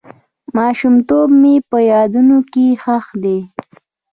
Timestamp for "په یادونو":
1.69-2.37